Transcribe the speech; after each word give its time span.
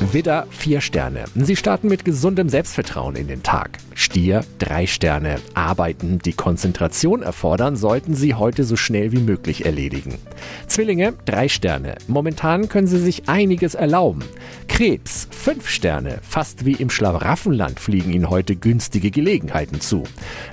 Widder, 0.00 0.46
vier 0.50 0.80
Sterne. 0.80 1.24
Sie 1.36 1.54
starten 1.54 1.88
mit 1.88 2.04
gesundem 2.04 2.48
Selbstvertrauen 2.48 3.14
in 3.14 3.28
den 3.28 3.42
Tag. 3.42 3.78
Stier, 3.94 4.44
drei 4.58 4.86
Sterne. 4.86 5.36
Arbeiten, 5.54 6.18
die 6.18 6.32
Konzentration 6.32 7.22
erfordern, 7.22 7.76
sollten 7.76 8.14
Sie 8.14 8.34
heute 8.34 8.64
so 8.64 8.76
schnell 8.76 9.12
wie 9.12 9.20
möglich 9.20 9.64
erledigen. 9.64 10.18
Zwillinge, 10.66 11.14
drei 11.24 11.48
Sterne. 11.48 11.94
Momentan 12.08 12.68
können 12.68 12.88
Sie 12.88 12.98
sich 12.98 13.28
einiges 13.28 13.74
erlauben. 13.74 14.24
Krebs, 14.66 15.28
fünf 15.30 15.68
Sterne. 15.68 16.18
Fast 16.22 16.64
wie 16.64 16.72
im 16.72 16.90
Schlaraffenland 16.90 17.78
fliegen 17.78 18.12
Ihnen 18.12 18.30
heute 18.30 18.56
günstige 18.56 19.12
Gelegenheiten 19.12 19.80
zu. 19.80 20.02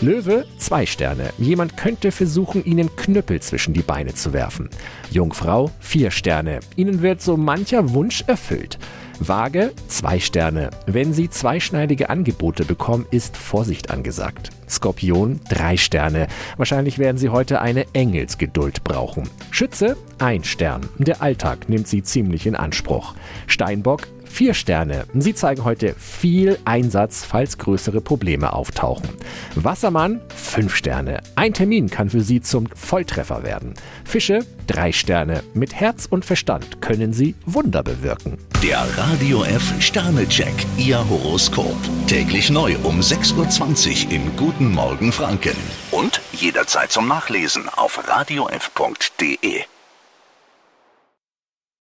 Löwe, 0.00 0.44
zwei 0.58 0.84
Sterne. 0.84 1.30
Jemand 1.38 1.78
könnte 1.78 2.12
versuchen, 2.12 2.64
Ihnen 2.64 2.94
Knüppel 2.94 3.40
zwischen 3.40 3.72
die 3.72 3.82
Beine 3.82 4.14
zu 4.14 4.34
werfen. 4.34 4.68
Jungfrau, 5.10 5.70
vier 5.80 6.10
Sterne. 6.10 6.60
Ihnen 6.76 7.00
wird 7.00 7.22
so 7.22 7.38
mancher 7.38 7.94
Wunsch 7.94 8.22
erfüllt. 8.26 8.78
Waage, 9.20 9.72
zwei 9.86 10.18
Sterne. 10.18 10.70
Wenn 10.86 11.12
Sie 11.12 11.28
zweischneidige 11.28 12.08
Angebote 12.08 12.64
bekommen, 12.64 13.06
ist 13.10 13.36
Vorsicht 13.36 13.90
angesagt. 13.90 14.48
Skorpion, 14.70 15.40
drei 15.48 15.76
Sterne. 15.76 16.28
Wahrscheinlich 16.56 16.98
werden 16.98 17.18
Sie 17.18 17.28
heute 17.28 17.60
eine 17.60 17.86
Engelsgeduld 17.92 18.84
brauchen. 18.84 19.28
Schütze, 19.50 19.96
ein 20.18 20.44
Stern. 20.44 20.88
Der 20.98 21.22
Alltag 21.22 21.68
nimmt 21.68 21.88
Sie 21.88 22.02
ziemlich 22.02 22.46
in 22.46 22.56
Anspruch. 22.56 23.14
Steinbock, 23.46 24.06
Vier 24.30 24.54
Sterne. 24.54 25.06
Sie 25.12 25.34
zeigen 25.34 25.64
heute 25.64 25.94
viel 25.98 26.56
Einsatz, 26.64 27.24
falls 27.24 27.58
größere 27.58 28.00
Probleme 28.00 28.52
auftauchen. 28.52 29.08
Wassermann, 29.56 30.20
fünf 30.34 30.76
Sterne. 30.76 31.20
Ein 31.34 31.52
Termin 31.52 31.90
kann 31.90 32.08
für 32.08 32.20
Sie 32.20 32.40
zum 32.40 32.68
Volltreffer 32.68 33.42
werden. 33.42 33.74
Fische, 34.04 34.46
drei 34.68 34.92
Sterne. 34.92 35.42
Mit 35.52 35.74
Herz 35.74 36.06
und 36.08 36.24
Verstand 36.24 36.80
können 36.80 37.12
Sie 37.12 37.34
Wunder 37.44 37.82
bewirken. 37.82 38.38
Der 38.62 38.86
Radio 38.96 39.42
F 39.42 39.74
Sternecheck. 39.80 40.54
Ihr 40.78 41.06
Horoskop. 41.08 41.76
Täglich 42.06 42.50
neu 42.50 42.76
um 42.84 43.00
6.20 43.00 44.06
Uhr 44.06 44.12
im 44.12 44.36
Guten 44.36 44.59
Morgen 44.60 45.10
Franken. 45.10 45.56
Und 45.90 46.20
jederzeit 46.32 46.92
zum 46.92 47.08
Nachlesen 47.08 47.70
auf 47.70 48.06
radiof.de. 48.06 49.64